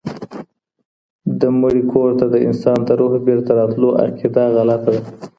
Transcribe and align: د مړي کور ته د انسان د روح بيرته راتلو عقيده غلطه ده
د 1.39 1.41
مړي 1.59 1.83
کور 1.91 2.09
ته 2.19 2.25
د 2.33 2.35
انسان 2.47 2.77
د 2.87 2.89
روح 2.99 3.13
بيرته 3.27 3.51
راتلو 3.59 3.87
عقيده 4.01 4.43
غلطه 4.55 4.89
ده 4.95 5.01